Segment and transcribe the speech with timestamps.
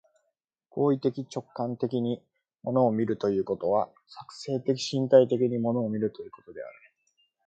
[0.69, 2.23] 行為的直観的に
[2.63, 3.87] 物を見るということは、
[4.31, 6.73] 制作的身体的に物を見ることである。